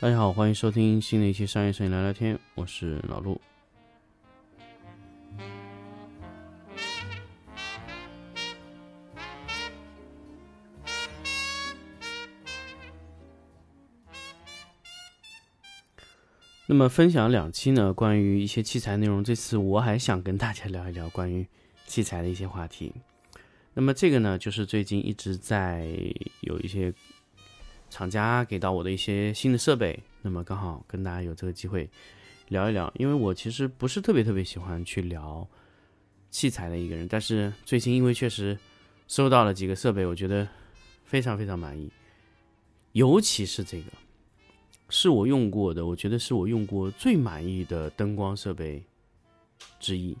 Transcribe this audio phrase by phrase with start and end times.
[0.00, 3.40] 大家好，欢迎收听新的一期商业摄影聊聊天，我是老陆。
[16.66, 19.24] 那么分享两期呢，关于一些器材内容。
[19.24, 21.44] 这次我还想跟大家聊一聊关于
[21.88, 22.94] 器材的一些话题。
[23.74, 25.88] 那么这个呢，就是最近一直在
[26.42, 26.94] 有一些
[27.90, 31.88] 厂家给到我的一些新的设备，那么刚好跟大家有这个机会
[32.48, 32.92] 聊一聊。
[32.96, 35.46] 因为我其实不是特别特别喜欢去聊
[36.30, 38.58] 器材的一个人，但是最近因为确实
[39.06, 40.46] 收到了几个设备，我觉得
[41.04, 41.90] 非常非常满意，
[42.92, 43.90] 尤其是这个。
[44.90, 48.82] 是我用过的，我觉得是我用过最满意的灯光设备
[49.78, 50.16] 之一。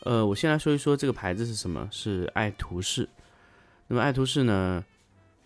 [0.00, 3.08] 呃，我先来说一说这个牌子是什么，是爱图仕。
[3.88, 4.84] 那么爱图仕呢，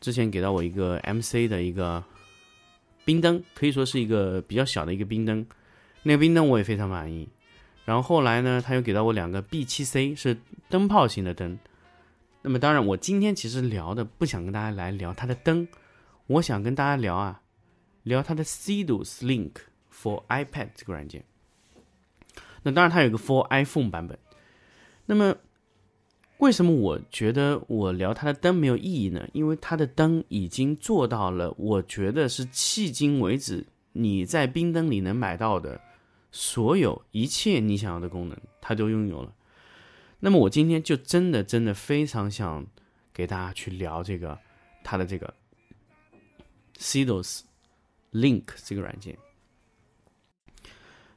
[0.01, 2.03] 之前给到我一个 MC 的一个
[3.05, 5.47] 冰灯，可以说是一个比较小的一个冰灯，
[6.03, 7.29] 那个冰灯我也非常满意。
[7.85, 10.37] 然后后来呢，他又给到我两个 B7C，是
[10.69, 11.59] 灯泡型的灯。
[12.43, 15.69] 那么当然，我今天其实聊的不想跟大家来聊它的灯，
[16.27, 17.43] 我想跟大家聊啊。
[18.03, 19.51] 聊它的 c d o s Link
[19.93, 21.23] for iPad 这个软件，
[22.63, 24.19] 那当然它有个 for iPhone 版本。
[25.05, 25.37] 那么
[26.41, 29.27] 为什么我觉得我聊它的灯没有意义呢？
[29.33, 35.81] 因为它的灯已经做到了，我觉得是迄今为止你在冰灯里能买到的
[36.33, 39.33] 所有一切你想要的功能，它都拥有了。
[40.19, 42.67] 那么我今天就真的真的非常想
[43.13, 44.39] 给大家去聊这个
[44.83, 45.33] 它的这个
[46.77, 47.43] Cedos。
[48.13, 49.17] Link 这个软件，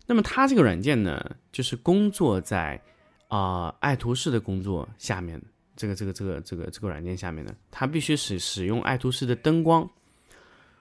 [0.05, 2.79] 那么它这个软件呢，就是工作在
[3.35, 5.41] 啊爱图仕的工作下面，
[5.75, 9.89] 这个这个这个这个这个软件下面呢，它必须使使用爱图仕的灯光。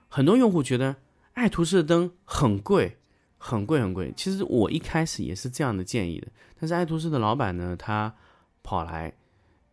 [0.09, 0.95] 很多用户觉得
[1.33, 2.99] 爱图仕的灯很贵，
[3.39, 4.13] 很贵很贵。
[4.17, 6.29] 其实我一开始也是这样的建议的，
[6.61, 8.15] 但是爱图仕的老板呢，他
[8.63, 9.11] 跑来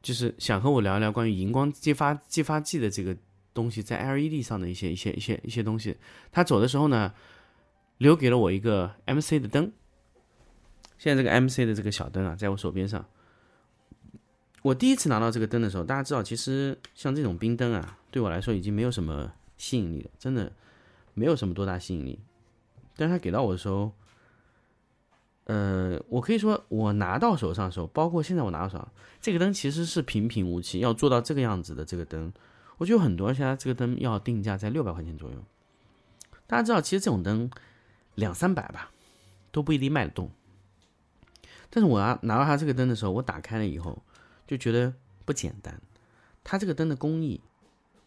[0.02, 3.16] 就是想和我聊一聊关于荧光激发激发剂的这个。
[3.52, 5.98] 东西在 LED 上的一些一些一些一些东西，
[6.32, 7.12] 他走的时候呢，
[7.98, 9.70] 留给了我一个 MC 的灯。
[11.00, 13.04] 现在这个 MC 的这个小灯啊，在我手边上。
[14.62, 20.52] 我第一次拿到这个灯的时候，大家知道，其实像这种冰灯啊，对我来说已经没有什么吸引力了，真的
[21.14, 22.20] 没有什么多大吸引力。
[22.98, 23.94] 但是他给到我的时候，
[25.46, 32.34] 呃，我可以说我拿到手上的时候，包括现在我拿到手上，这个灯其实是平平无奇，要做到这个样子的这个灯。
[32.78, 35.38] 我觉得很多，现在这个灯要定价在六百块钱左右。
[36.46, 37.50] 大家知道，其实这种灯
[38.16, 38.92] 两三百吧，
[39.54, 40.30] 都不一定卖得动。
[41.70, 43.98] 但是我拿拿到它这个灯的时候，我打开了以后
[44.48, 44.94] 就觉得
[45.26, 45.80] 不简单。
[46.44, 47.40] 它这个灯的工艺，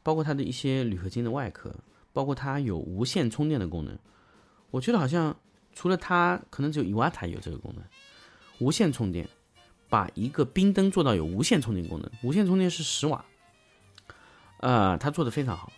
[0.03, 1.75] 包括它的一些铝合金的外壳，
[2.13, 3.97] 包括它有无线充电的功能，
[4.71, 5.37] 我觉得好像
[5.73, 7.85] 除了它，可能只有伊瓦塔有这个功能。
[8.59, 9.29] 无线充电，
[9.89, 13.25] 把一个冰灯做到有无线充电功能，无线充电是十瓦。
[14.59, 15.73] 呃，它做的非常好，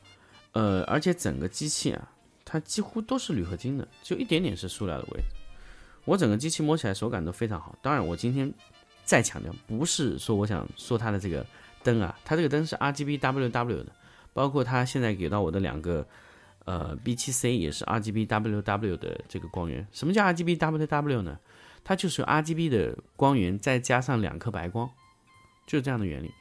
[0.52, 2.10] 呃，而且整个机器啊，
[2.44, 5.26] 它几乎都是铝合金的，就一点点是塑料的位置。
[6.04, 7.76] 我整个机器摸起来手感都非常好。
[7.80, 8.52] 当然，我今天
[9.04, 11.44] 再强调，不是说我想说它的这个
[11.82, 13.86] 灯啊，它这个灯是 RGB WW 的，
[14.32, 16.06] 包括它现在给到我的两个
[16.64, 19.86] 呃 B7C 也是 RGB WW 的这个光源。
[19.92, 21.38] 什么叫 RGB WW 呢？
[21.82, 24.88] 它就是 RGB 的光源再加上两颗白光，
[25.66, 26.32] 就是这样的原理。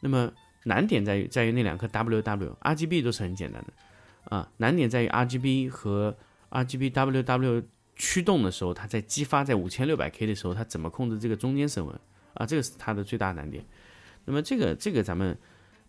[0.00, 0.30] 那么
[0.64, 6.14] 难点在于在于那两颗 W W R G B 都是很简单的，啊，难点在于 R G B 和
[6.50, 7.62] R G B W W
[8.00, 12.00] 驱动的时候，它在激发在五千六百 K 的时候，它怎么控制这个中间升温
[12.32, 12.46] 啊？
[12.46, 13.62] 这个是它的最大难点。
[14.24, 15.36] 那么这个这个咱们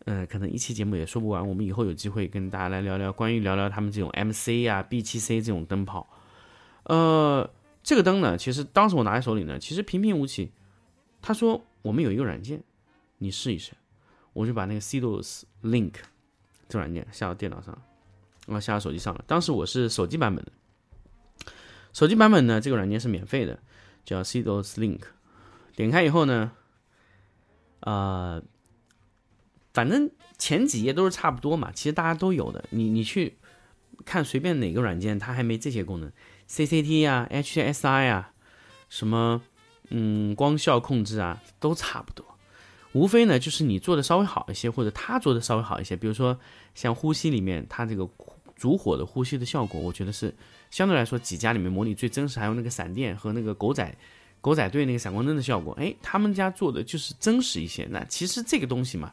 [0.03, 6.05] 呃可能一期节目也说不完，我们以后有机会跟大家来聊聊关于聊聊他们这种 M C 呀 B 七 C 这种灯泡。
[6.83, 7.49] 呃，
[7.81, 10.51] 这个灯呢，其实当时我拿在手里呢，其实平平无奇。
[11.21, 12.61] 他说我们有一个软件，
[13.19, 13.71] 你试一试。
[14.33, 15.93] 我就把那个 Cdos Link
[16.69, 17.77] 这软件下到电脑上，
[18.47, 19.23] 然后下到手机上了。
[19.27, 20.51] 当时我是手机版本的，
[21.93, 23.59] 手机版本呢，这个软件是免费的，
[24.05, 25.01] 叫 Cedos Link。
[25.75, 26.51] 点开以后呢，
[27.81, 28.41] 呃，
[29.73, 32.63] 反正前几页都是差不多嘛，其实大家都有的。
[32.71, 33.37] 你你去
[34.05, 36.11] 看随便哪个软件，它还没这些功能
[36.49, 38.33] ，CCT 啊、HSI 啊，
[38.89, 39.41] 什么
[39.89, 42.25] 嗯光效控制啊，都差不多。
[42.93, 45.95] 无非呢，就是你做的稍微好一些，或者他做的稍微好一些。
[45.95, 46.37] 比如说，
[46.75, 48.05] 像呼吸里面，它这个
[48.61, 50.31] 烛火的呼吸的效果，我觉得是
[50.69, 52.39] 相对来说几家里面模拟最真实。
[52.39, 53.91] 还有那个闪电和那个狗仔
[54.39, 57.87] 狗仔队那个闪光灯的效果，哎，他们家做的就是真实一些。
[57.89, 59.11] 那其实这个东西嘛，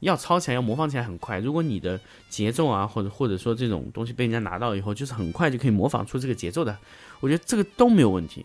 [0.00, 1.38] 要抄起来，要模仿起来很快。
[1.38, 6.76] 如果你的节奏啊，或者或者说这种东西被人家拿到以后，就是很快就可以模仿出这个节奏的，
[7.20, 8.44] 我觉得这个都没有问题。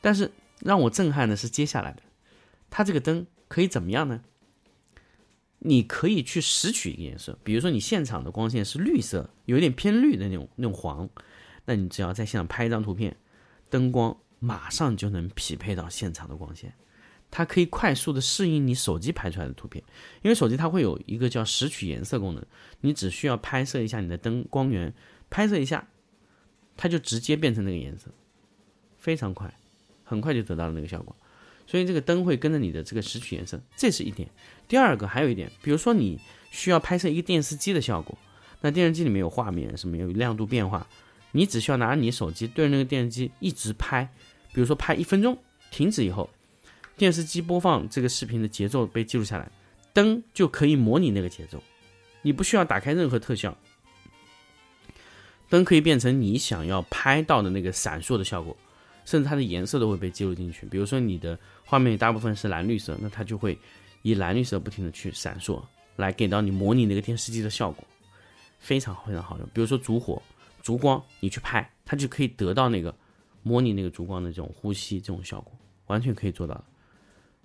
[0.00, 0.30] 但是
[0.60, 2.02] 让我震撼的是接下来的，
[2.70, 4.20] 它这个灯可以怎么样呢？
[5.64, 11.08] 你可以去拾取一个颜色，比如说你现场的光线是绿色，有点偏绿的那种那种黄，
[11.66, 13.16] 那你只要在现场拍一张图片，
[13.70, 16.74] 灯光马上就能匹配到现场的光线。
[17.30, 19.82] 它可以快速的适应你手机拍出来的图片，
[20.20, 22.44] 因为手机它会有一个叫拾取颜色功能，
[22.80, 24.92] 你只需要拍摄一下你的灯光源，
[25.30, 25.88] 拍摄一下，
[26.76, 28.10] 它就直接变成那个颜色，
[28.98, 29.58] 非常快，
[30.04, 31.16] 很快就得到了那个效果。
[31.66, 34.28] 所以这个灯会跟着你的这个拾取颜色，这是一点。
[34.68, 36.18] 第二个还有一点，比如说你
[36.50, 38.16] 需要拍摄一个电视机的效果，
[38.60, 40.86] 那电视机里面有画面，什么有亮度变化，
[41.32, 44.08] 你只需要拿你手机对着那个电视机一直拍，
[44.52, 45.36] 比如说拍一分钟，
[45.70, 46.28] 停止以后。
[46.94, 49.50] 电视机播放这个视频的节奏被记录下来，
[49.94, 51.60] 灯就可以模拟那个节奏，
[52.20, 53.56] 你不需要打开任何特效，
[55.48, 58.56] 灯可以变成你想要拍到的那个闪烁的效果，
[59.04, 60.66] 甚至它的颜色都会被记录进去。
[60.66, 63.58] 比如说你的画面大部分是蓝绿色，那它就会
[64.02, 65.62] 以蓝绿色不停的去闪烁，
[65.96, 67.84] 来给到你模拟那个电视机的效果，
[68.58, 69.48] 非常非常好用。
[69.52, 70.20] 比如说烛火、
[70.62, 72.94] 烛光，你去拍，它就可以得到那个
[73.42, 75.52] 模拟那个烛光的这种呼吸这种效果，
[75.86, 76.64] 完全可以做到。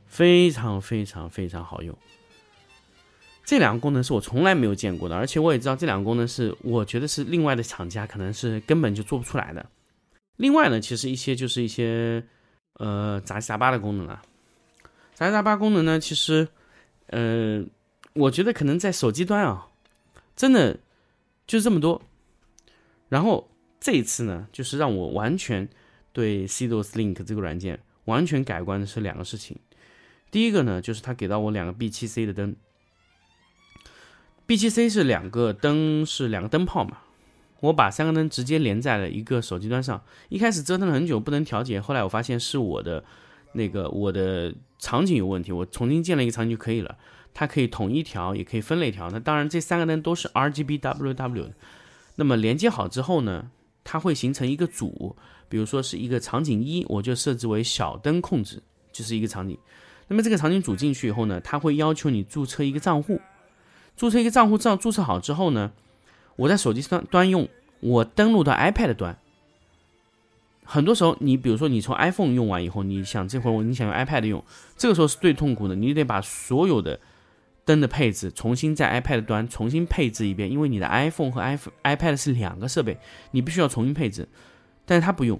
[0.06, 1.94] 非常非常非常好用，
[3.44, 9.70] 这两个功能是我从来没有见过的，而且我也知道这两个功能是我觉得是另外的厂家可能是根本就做不出来的。
[10.38, 12.24] 另外呢，其实一些就是一些
[12.74, 14.24] 呃杂七杂八的功能啊，
[15.14, 16.48] 杂七杂八功能呢，其实
[17.08, 17.66] 呃，
[18.14, 19.68] 我觉得可能在手机端啊，
[20.36, 20.80] 真的
[21.46, 22.02] 就这么多。
[23.10, 23.50] 然后
[23.80, 25.68] 这一次呢，就是让我完全
[26.14, 29.58] 对 CDOS Link 这个软件完全改观的是两个事情。
[30.30, 32.56] 第一个呢，就是他给到我两个 B7C 的灯
[34.46, 37.00] ，B7C 是两个灯，是两个灯泡嘛。
[37.60, 43.04] 我把三个灯直接连在了一个手机端上，一开始折腾了很久不能调节，后来我发现是我的
[43.54, 46.98] 那个我的场景有问题，我重新建了一个场景就可以了。
[47.34, 49.12] 它可以统一调，也可以分类调。
[49.12, 51.54] 那当然这三个灯都是 RGBWW 的。
[52.16, 53.52] 那么连接好之后呢，
[53.84, 55.16] 它会形成一个组，
[55.48, 59.56] 比如说是一个场景一，我就设置为小灯控制，就是一个场景。
[60.08, 63.22] 那么这个场景组进去以后呢，它会要求你注册一个账户，
[63.96, 65.72] 注册一个账户，这样注册好之后呢，
[66.38, 67.50] 我在手机端端用，
[67.82, 69.18] 我登录到 iPad 端。
[70.64, 74.44] 很多时候，你比如说你从 iPhone 用完以后，你想这会儿你想用 iPad 用，
[74.78, 77.00] 这个时候是最痛苦的，你得把所有的
[77.66, 82.98] 灯的配置重新在 iPad 端重新配置一遍，因为你的 iPhone 和 iPhone iPad 是两个设备，
[83.32, 84.28] 你必须要重新配置。
[84.86, 85.40] 但是它不用，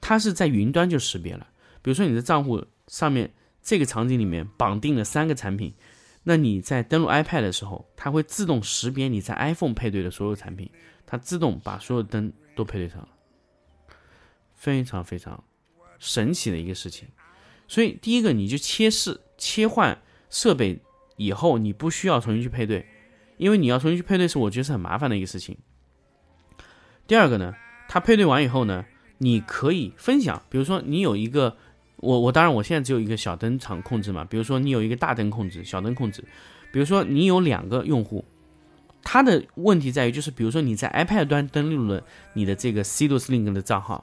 [0.00, 1.46] 它是在云端就识别了，
[1.82, 3.30] 比如说你的账户上面。
[3.62, 5.74] 这个场景里面绑定了三个产品，
[6.22, 10.70] 那你在登录 iPad 的时候，它会自动识别你在 iPhone 配对的所有产品，
[11.06, 13.08] 它自动把所有灯都配对上了，
[14.54, 15.42] 非常非常
[15.98, 17.08] 神奇的一个事情。
[17.66, 20.80] 所以第一个，你就切试切换设备
[21.16, 22.86] 以后，你不需要重新去配对，
[23.38, 25.56] 因为你要重新去配对是我觉得是很麻烦的一个事情。
[27.06, 27.54] 第二个呢，
[27.88, 28.84] 它配对完以后呢，
[29.18, 31.56] 你可以分享，比如说你有一个。
[32.00, 36.24] 我我当然我现在只有一个小灯场控制嘛，比如说你有一个大灯控制、小灯控制，
[36.72, 38.24] 比如说你有两个用户，
[39.02, 42.02] 他的问题在于就是比如说你在 iPad 端登录了
[42.32, 44.02] 你的这个 CDOS Link 的账号，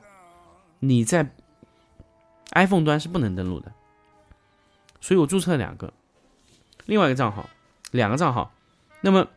[0.77, 1.27] 你在
[2.51, 3.71] iPhone 端是不能登录的，
[5.01, 5.91] 所以我注册了两个，
[6.85, 7.49] 另外一个账号，
[7.89, 8.53] 两个账号，
[9.01, 9.27] 那么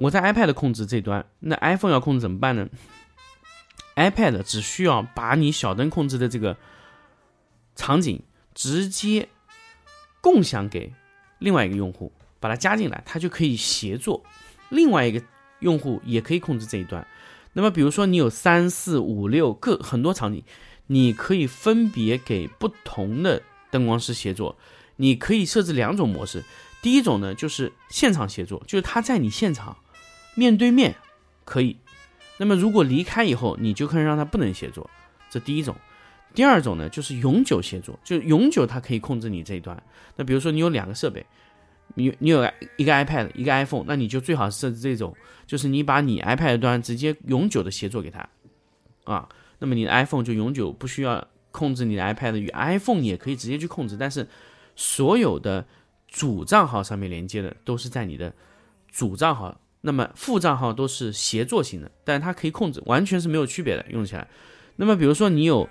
[0.00, 2.68] 我在 iPad 控制这端，那 iPhone 要控制怎么办呢
[3.94, 6.56] ？iPad 只需要把你小灯控制的这个。
[7.76, 8.22] 场景
[8.54, 9.28] 直接
[10.20, 10.92] 共享给
[11.38, 14.22] 另外一个用户，把它加进来，它就可以协作。
[14.68, 15.22] 另外一个
[15.60, 17.06] 用户也可以控制这一端。
[17.52, 20.44] 那么，比如说你有三四五六个很多场景，
[20.86, 24.56] 你可以分别给不同的灯光师协作。
[24.96, 26.44] 你可以设置两种模式。
[26.82, 29.76] 第一种呢，就是现场协作，就是他在你现场
[30.34, 30.94] 面对面
[31.44, 31.78] 可以。
[32.36, 34.88] 那么如果离开以后，你就可以让他不能协作。
[35.30, 35.74] 这第一种。
[36.34, 39.80] 第二种呢，就是永久协作，就永久它可以控制你这一端。
[40.16, 41.24] 那比如说你有两个设备，
[41.94, 42.42] 你你有
[42.76, 45.14] 一个 iPad，一个 iPhone，那你就最好设置这种，
[45.46, 48.28] 就是你把你 iPad 端直接永久的协作给他，
[49.04, 54.28] 啊，那么你的 iPhone 就永久不需要控制你的 iPad 与 iPhone 也可以直接去控制，但是
[54.76, 55.66] 所有的
[56.06, 58.32] 主账号上面连接的都是在你的
[58.88, 64.28] 主账号，那么副账号都是协作型的，但是它可以控制，完全是没有区别的，用起来。
[64.76, 65.68] 那么比如说你有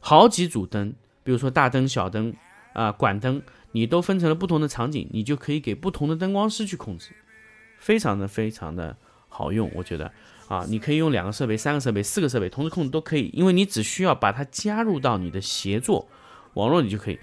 [0.00, 0.92] 好几组灯，
[1.22, 2.34] 比如说大灯、小灯，
[2.72, 3.40] 啊管灯，
[3.72, 7.10] 你都分成了不同的场景，你就可以给不同的灯光师去控制，
[7.78, 8.96] 非常的非常的
[9.28, 10.10] 好用，我觉得
[10.48, 16.08] 啊，你可以用两个设备、三个设备、四个设备同时控制都可以，因为你只需要把它加入到你的协作
[16.54, 17.18] 网络里就可以。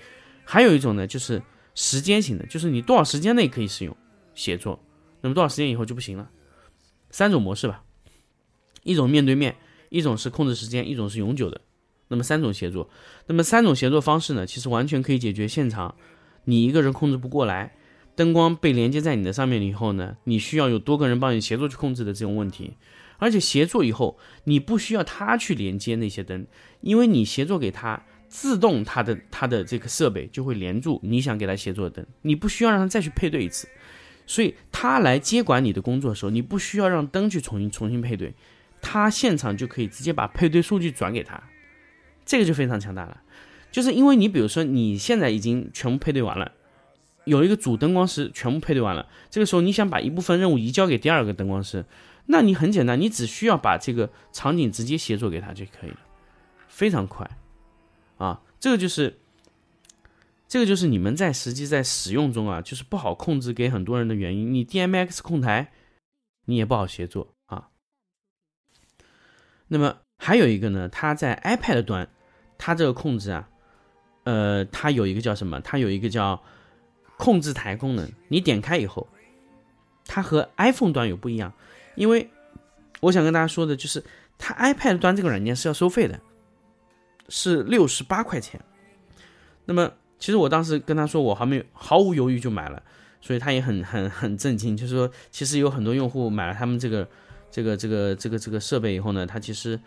[0.46, 1.42] 还有一种呢，就是
[1.76, 3.98] 时间型的，就是你多少时间内可以使用
[4.34, 4.80] 协作，
[5.20, 6.30] 那么多少时间以后就不行了。
[7.10, 7.84] 三种模式吧，
[8.84, 9.58] 一种面对面，
[9.90, 11.60] 一种是控制时间，一种是永久的。
[12.08, 12.90] 那么三种协作，
[13.28, 15.96] 那么三种协作方式呢，其实完全可以解决现场
[16.46, 17.76] 你一个人控制不过来，
[18.16, 22.74] 灯光被连接在你的上面了以后呢，你需要有多个人帮你协作去控制的这种问题。
[23.18, 26.46] 而且协作以后，你不需要他去连接那些灯，
[26.82, 28.04] 因为你协作给他。
[28.30, 33.70] 自动，它的它的这个设备就会连住你想给它协作的灯，你不需要让它再去配对一次，
[34.26, 38.34] 所以它来接管你的工作的时候，你不需要让灯去重新重新配对，
[38.82, 41.42] 它现场就可以直接把配对数据转给他，
[42.28, 43.24] 这个就非常强大了。
[43.72, 46.52] 就是因为你比如说你现在已经全部配对完了，
[47.26, 51.86] 有一个主灯光师全部配对完了，这个时候你想把一部分任务移交给第二个灯光师，
[52.28, 55.98] 那你很简单，你只需要把这个场景直接协作给他就可以了，
[56.68, 57.30] 非常快。
[58.18, 59.20] 啊，这个就是，
[60.48, 64.52] 这个就是你们在实际在使用中啊，就是不好控制给很多人的原因。
[64.52, 65.72] 你 DMX 控台，
[66.46, 67.70] 你也不好协作啊。
[69.68, 72.10] 那么还有一个呢，它在 iPad 端，
[72.58, 73.50] 它这个控制啊，
[74.24, 75.60] 呃，它有一个叫什么？
[75.62, 76.42] 它有一个叫
[77.18, 78.12] 控制台功能。
[78.28, 79.08] 你点开以后，
[80.06, 81.54] 它和 iPhone 端有不一样，
[81.96, 82.30] 因为
[83.02, 84.04] 我想跟大家说的就是，
[84.38, 86.20] 它 iPad 端这个软件是要收费的。
[87.30, 88.58] 是六十八块钱，
[89.66, 92.82] 那么其实我当时跟他说，我还没毫无犹豫就买了，
[93.20, 97.06] 所以他也很很很震惊，就是说其实有很多用户买了他们这个
[97.52, 99.78] 这个这个这个这个设备以后呢，他其实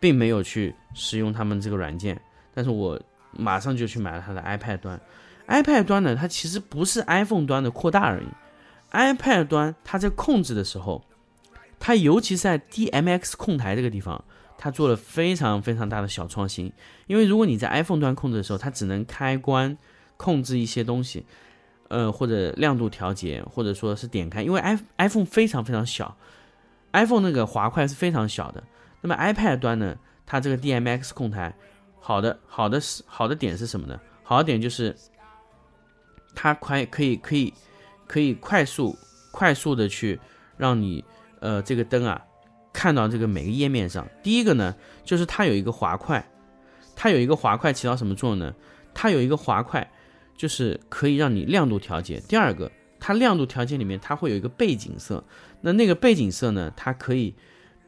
[0.00, 2.20] 并没有去使用他们这个软件，
[2.52, 3.00] 但是我
[3.32, 5.00] 马上就去买了他的 iPad 端
[5.48, 8.26] ，iPad 端呢，它其实不是 iPhone 端的扩大而已
[8.92, 11.02] ，iPad 端它在控制的时候，
[11.78, 14.24] 它尤其在 DMX 控台这个地方。
[14.56, 16.72] 它做了非常非常大的小创新，
[17.08, 19.76] 因为如果你在 iPhone 端控制的时候，它只能开关
[20.16, 21.26] 控制一些东西，
[21.88, 26.16] 呃，或者亮度调节，或者说是点开，因为 i iPhone 非常非常小
[26.92, 28.62] ，iPhone 那个滑块是非常小的。
[29.04, 29.94] 那么 iPad 端呢，
[30.24, 31.54] 它这个 DMX 控台，
[32.00, 34.00] 好的好的是好的点是什么呢？
[34.22, 34.96] 好的点就是
[36.34, 37.52] 它快可以可以
[38.06, 38.96] 可以快速
[39.30, 40.18] 快速的去
[40.56, 41.04] 让你
[41.40, 42.24] 呃这个灯啊。
[42.72, 46.26] 看到这个每个页面上，第一个呢，就是它有一个滑块，
[46.96, 48.54] 它有一个滑块起到什么作用呢？
[48.94, 49.88] 它有一个滑块，
[50.34, 52.18] 就是可以让你亮度调节。
[52.26, 55.22] 第二个，它亮度调节里面它会有一个背景色，
[55.60, 57.34] 那那个背景色呢，它可以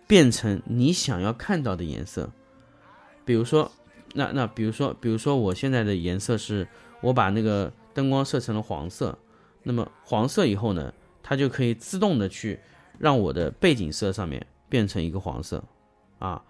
[0.06, 2.30] 变成你想要看到的颜色。
[3.24, 3.70] 比如说，
[4.14, 6.66] 那那比如说，比如说我现在的颜色是，
[7.00, 9.18] 我把那个灯光设成了黄色，
[9.62, 12.60] 那么黄色以后呢，它就可以自动的去
[12.98, 14.46] 让我的背景色上面。
[14.68, 15.62] 变成一个黄色，
[16.18, 16.42] 啊，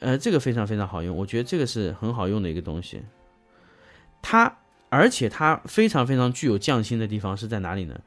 [0.00, 3.02] 呃，这个非常非常好用，我觉得这个是很好用的一个东西。
[4.22, 4.56] 它，
[4.88, 8.00] 而且它非常非常具有匠心的地方是在哪里呢？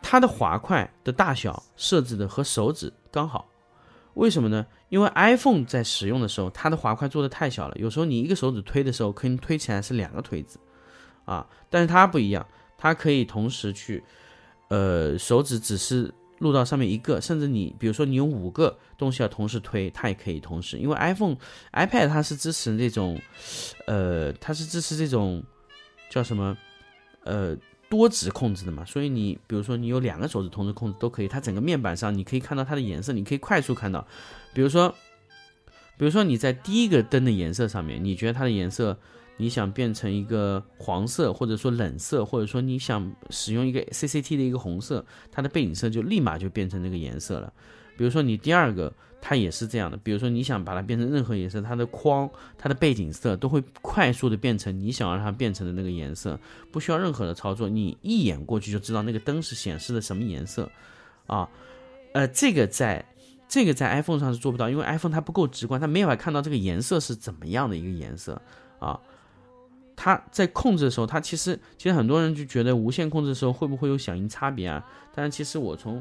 [0.00, 3.48] 它的滑块的大小设置的和手指刚好。
[4.14, 4.66] 为什么呢？
[4.88, 10.58] 因为 iPhone 在使用的时候，它的滑块做的太小了，有时候你一个手指推的时候，可以推起来是两个推子，
[11.24, 12.46] 啊，但是它不一样，
[12.76, 14.02] 它可以同时去，
[14.68, 16.12] 呃，手指只是。
[16.40, 21.36] 录到上面一个，甚至你比如说你有五个东西要同时推，它也可以同时，因为 iPhone、
[21.72, 23.20] iPad 它是支持这种，
[23.88, 25.42] 呃，它是支持这种
[26.08, 26.56] 叫什么，
[27.24, 27.56] 呃，
[27.88, 34.06] 多指控制的嘛，所以你比如说你有两个手指同时控制都可以，它整个面板上你可以看到它的颜色，你可以快速看到，
[34.52, 34.94] 比如说，
[35.96, 38.98] 比如说你在第一个灯的颜色上面，你觉得它的颜色。
[39.40, 47.52] 你想变成一个黄色，或者说冷色，或者说你想使用一个 CCT 的一个红色，它的背景色就立马就变成那个颜色了。
[47.98, 48.90] 比如说你第二个，
[49.20, 49.96] 它也是这样的。
[49.96, 56.38] 比如说你想把它变成任何颜色，它的框、它的背景色都会快速的变成你想让它变成的那个颜色，
[56.70, 60.70] 不需要任何的操作，你一眼过去就知道那个灯是显示的什么颜色
[61.26, 61.48] 啊。
[62.14, 63.04] 呃，这个在
[63.48, 68.40] 这个在 iPhone 上是做不到，因为 iPhone 它不够直观，它没法看到这个颜色是怎么样的一个颜色
[68.78, 68.98] 啊。
[70.00, 74.86] 它在控制的时候，它其实其实很多人就觉得无线控制的时候会不会有响应差别啊？
[75.12, 76.00] 但是其实我从，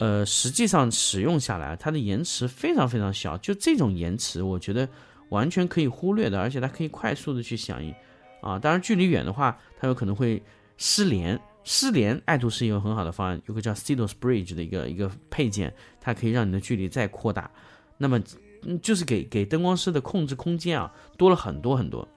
[0.00, 4.88] 呃，实际上使用下来，它的延迟非常非常小，就这种延迟，我觉得
[5.28, 7.94] 完全可以忽略的，而且它可以快速的去响应，
[8.40, 10.42] 啊，当然距离远的话，它有可能会
[10.78, 17.50] 失联，失联，爱图仕有很好的方案，有个叫 Stilos Bridge 的一个一个配件，它可以让你的距离再扩大，
[17.98, 18.18] 那么
[18.80, 22.08] 就是给给灯光师的控制空间啊多了很多很多。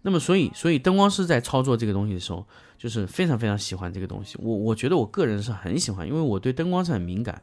[0.00, 2.46] 那么所以所以灯光师在操作这个东西的时候，
[2.80, 4.38] 就是非常非常喜欢这个东西。
[4.40, 7.42] 我我觉得我个人是很喜欢，因为我对灯光是很敏感，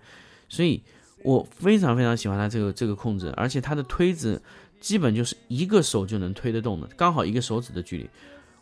[0.50, 0.82] 所以
[1.22, 4.42] 我非常非常喜欢它这个这个控制，而且它的推子
[4.82, 8.10] 基本就是一个手就能推得动的，刚好一个手指的距离。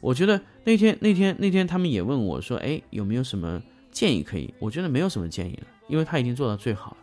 [0.01, 4.53] 我觉得那天那天那天他们也问我说，哎，有没有什么建议可以？
[4.59, 6.97] 我觉得没有什么建议了，因为他已经做到最好了。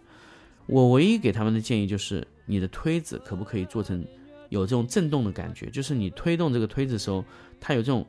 [0.67, 4.05] 我唯一给他们的建议就是，你的推子可不可以做成？
[4.50, 7.25] 有这种震动的感觉，就是你推动这个推子的时候，
[7.59, 8.07] 它有这种，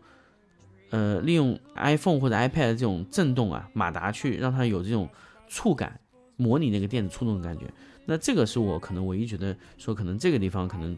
[0.93, 5.09] 呃，利用 iPhone 或者 iPad 这种震动啊，马达去让它有这种
[5.47, 5.99] 触感，
[6.35, 7.65] 模拟那个电子触动的感觉。
[8.05, 10.95] 那这个是我可能唯一觉得说，可能这个地方可能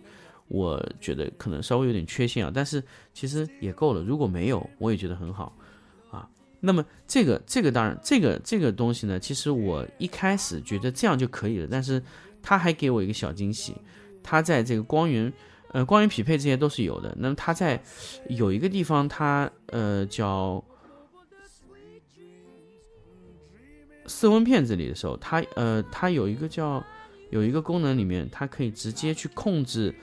[0.49, 2.83] 我觉得可能稍微有点缺陷啊，但是
[3.13, 4.01] 其实也够了。
[4.01, 5.55] 如果没有，我也觉得很好
[6.11, 6.27] 啊。
[6.59, 12.03] 那么这个这个当然这个这个东西呢，其实我一开始觉得这样就可以了，但是
[12.41, 13.73] 他还给我一个小惊喜。
[14.21, 15.31] 它在这个光源，
[15.75, 17.13] 呃，光源匹配这些都是有的。
[17.19, 17.77] 那么它在
[18.29, 20.63] 有一个地方，它呃叫
[24.05, 26.81] 色温片这里的时候，它呃它有一个叫
[27.29, 29.93] 有一个功能里面，它可以直接去控制，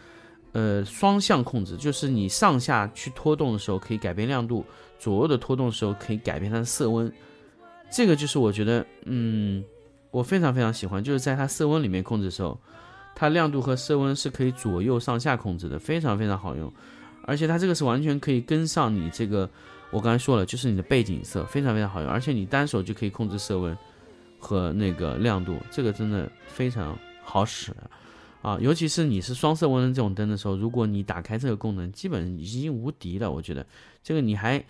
[0.52, 4.62] 呃双向控制，就是你上下去拖动的时候可以改变亮度，
[4.98, 7.10] 左右的拖动的时候可以改变它的色温。
[7.90, 9.64] 这个就是我觉得，嗯，
[10.10, 12.60] 我非常非常喜欢，就是在它色温里面控制的时候。
[13.14, 16.72] 它亮度和色温是可以左右上下控制的，非常非常好用，
[17.24, 19.48] 而且它这个是完全可以跟上你这个，
[19.90, 23.76] 我刚才说了，就是你的背景色，非常非常好用，而且你单手就可以控制色温
[24.40, 27.72] 和那个亮度，这个真的非常好使
[28.40, 28.58] 啊！
[28.60, 33.30] 尤其是你是双色温的这种灯的时候，如果你打开这个功能，基本已经无敌了。
[33.30, 33.64] 我觉得
[34.02, 34.64] 这个你还，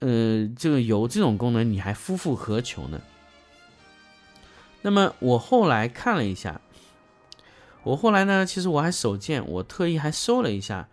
[0.00, 3.00] 呃，这个有这种功能你还夫复何求呢？
[4.82, 6.60] 那么我后来看了一下。
[7.88, 10.86] 我后来呢，其实我还手贱，我特意还搜了一下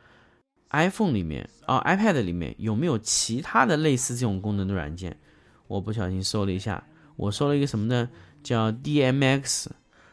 [0.70, 5.18] ，iPhone 里面啊，iPad 里面有没有其他的类似这种功能的软件。
[5.68, 6.82] 我不小心搜了一下，
[7.18, 8.10] 我搜了一个什么呢？
[8.42, 9.68] 叫 DMX，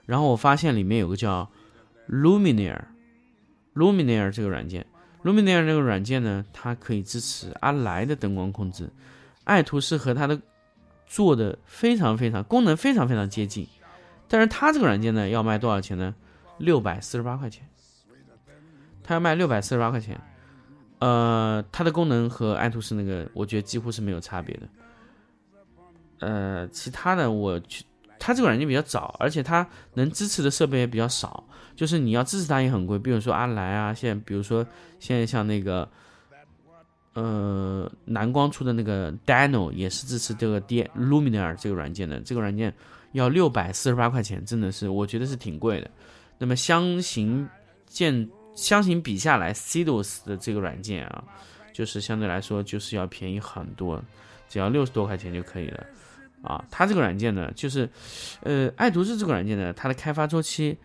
[0.07, 1.49] 然后我发现里面有个叫
[2.09, 4.85] Luminaire，Luminaire 这个软件
[5.23, 8.91] ，Luminaire 这个软件呢，它可以支持阿莱的灯光控制，
[9.45, 10.41] 爱图仕和它的
[11.07, 13.69] 做的非常非常功能非常非常接近，
[14.27, 16.17] 但是它这个软件呢，要卖多少钱呢？
[16.63, 17.69] 六百四十八块钱，
[19.03, 20.19] 它要卖六百四十八块钱，
[21.01, 24.69] 呃，它的功能和爱图仕那个，我觉得几乎是没有差别的。
[26.21, 27.85] 呃，其他的我去，
[28.17, 31.43] 它这个软件比较早，而且它能支持的设备也比较少，
[31.75, 32.97] 就是你要支持它也很贵。
[32.97, 34.65] 比如说阿莱啊，现在比如说
[35.01, 35.89] 现在像那个，
[37.15, 42.73] 呃，蓝光出的那个 Dino 也是支持这个 D Luminar 这个软件的，这个软件
[43.11, 45.91] 要六百四十八块钱，真的是我觉得是挺贵的。
[46.39, 47.49] 那么相形
[47.87, 51.25] 见相形比下来，Cedos 的这个软件啊，
[51.73, 54.03] 就是相对来说就是要便宜很多，
[54.49, 55.87] 只要六十多块钱就可以了
[56.43, 56.65] 啊。
[56.71, 57.89] 它这个软件呢，就是
[58.43, 60.77] 呃，爱图仕这个软件呢，它的开发周期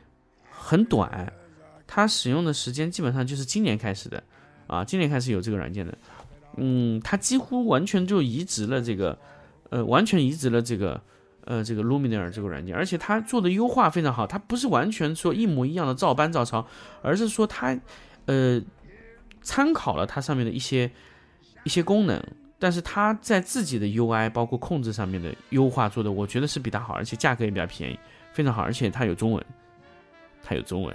[0.49, 1.33] 很短，
[1.87, 4.23] 它使用的时间基本上就是今年开始的
[4.67, 5.97] 啊，今年开始有这个软件的，
[6.57, 9.17] 嗯，它几乎完全就移植了这个，
[9.69, 11.01] 呃，完全移植了这个。
[11.49, 16.67] 呃，这个 Luminar 这个软件，而且它做的优化非常好，它不是完全说一模一样的照搬照抄，
[17.01, 17.79] 而是说它，
[18.25, 18.61] 呃，
[19.41, 20.91] 参考了它上面的一些
[21.63, 22.21] 一些功能，
[22.59, 27.97] 但是它在自己的 UI 包括控制上面的优化做的，我觉得是比它好，而且价格也比较便宜，
[28.33, 29.41] 非常好，而且它有中文，
[30.43, 30.93] 它有中文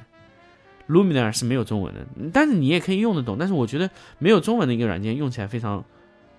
[0.87, 3.89] ，Luminar 是没有中文的，但是你也可以用得懂，但是我觉得
[4.19, 5.83] 没有中文的一个软件用起来非常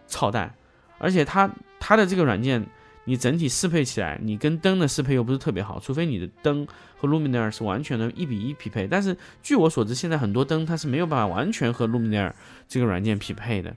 [0.05, 0.53] 操蛋，
[0.99, 1.49] 而且它
[1.79, 2.63] 它的这个软件。
[3.05, 8.87] 你整体适配起来，你跟灯的适配又不是特别好，除非你的灯和 Luminaire 是完全的一比一匹配。
[8.87, 12.31] 但是据我所知，现在很多灯它是没有办法完全和 Luminaire
[12.65, 13.75] 这个软件匹配的，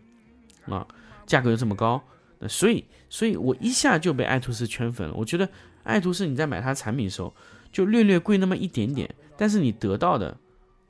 [0.66, 0.86] 啊，
[1.26, 2.00] 价格又这么高，
[2.38, 5.14] 那所以，所以我一下就被爱图仕圈粉了。
[5.14, 5.48] 我觉得
[5.82, 7.34] 爱图仕你在买它产品的时候
[7.72, 10.38] 就略略贵那么一点点，但是你得到的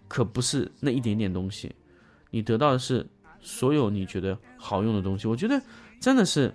[0.09, 1.75] 可不是那一点点东西，
[2.31, 3.07] 你得到的是
[3.41, 5.27] 所有你觉得好用的东西。
[5.27, 5.59] 我觉得
[5.99, 6.53] 真的是。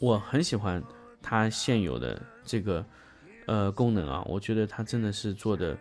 [0.00, 0.82] 我很喜欢
[1.22, 2.84] 它现有的这个
[3.46, 5.76] 呃功能啊，我觉得它真的是做的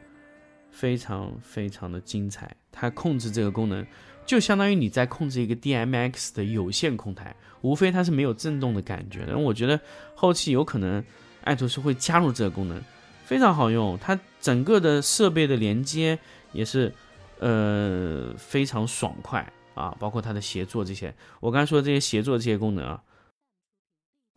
[0.69, 2.53] 非常非常的精彩。
[2.71, 3.85] 它控制这个功能，
[4.25, 9.21] 就相当于你在控制一个 DMX 的有线控台，无非它是没有震动的感觉。
[9.21, 9.79] 然后我觉得
[10.13, 11.03] 后期有可能
[11.45, 12.81] 爱图仕会加入这个功能，
[13.23, 13.97] 非常好用。
[13.99, 16.19] 它整个的设备的连接
[16.51, 16.93] 也是
[17.39, 23.01] 呃非常爽快啊，包括它的协作这些，我刚才说的这些协作这些功能啊。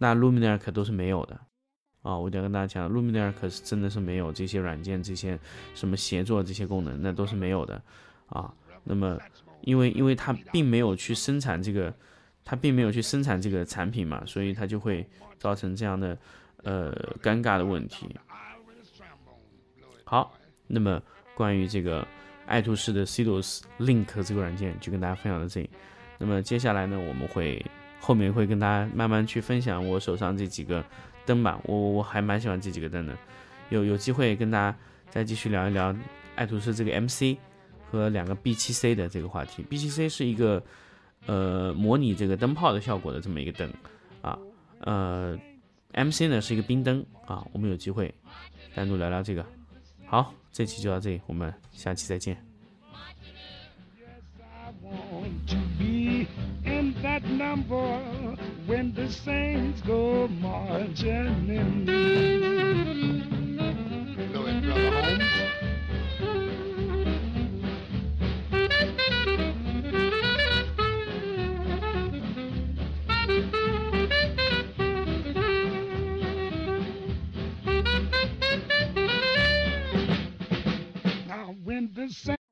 [0.02, 1.40] 那 Luminaire 可都是没有的
[2.02, 2.18] 啊！
[2.18, 5.38] 我要跟大家讲，Luminaire 可是真的是没有这些软件、这些
[5.76, 7.80] 什么协作这些功能，那都是没有的
[8.26, 8.52] 啊！
[8.82, 9.16] 那么
[9.60, 11.94] 因为因为它并没有去生产这个，
[12.44, 16.18] 它并没有去生产这个产品嘛，所以它就会造成这样的
[16.64, 18.08] 呃尴尬的问题。
[20.02, 20.34] 好，
[20.66, 21.00] 那么
[21.36, 22.04] 关于这个
[22.46, 25.70] 爱图仕的 Cedos Link 这个软件就跟大家分享到这里。
[26.18, 27.64] 那么接下来呢，我们会
[28.02, 30.84] 后面会跟大家慢慢去分享我手上这几个
[31.24, 31.60] 灯吧。
[31.64, 33.16] 我我还蛮喜欢这几个灯的，
[33.70, 34.76] 有有机会跟大家
[35.08, 35.94] 再继续聊一聊
[36.34, 37.38] 爱图仕这个 MC
[37.88, 39.64] 和两个 B7C 的这个话题。
[39.70, 40.60] B7C 是一个
[41.26, 43.72] 呃模拟这个灯泡的效果的这么一个灯
[44.20, 44.36] 啊，
[44.80, 45.38] 呃
[45.92, 47.46] MC 呢是一个冰灯啊。
[47.52, 48.12] 我们有机会
[48.74, 49.46] 单独聊聊这个。
[50.04, 52.36] 好，这期就到这里，我们下期再见。
[57.32, 57.98] number
[58.66, 61.86] when the saints go marching in.
[64.32, 65.62] Go ahead,
[81.94, 82.36] the